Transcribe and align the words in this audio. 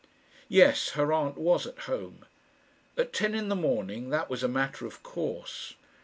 Yes; 0.49 0.89
her 0.97 1.13
aunt 1.13 1.37
was 1.37 1.67
at 1.67 1.77
home. 1.81 2.25
At 2.97 3.13
ten 3.13 3.35
in 3.35 3.49
the 3.49 3.55
morning 3.55 4.09
that 4.09 4.31
was 4.31 4.41
a 4.41 4.47
matter 4.47 4.87
of 4.87 5.03
course. 5.03 5.75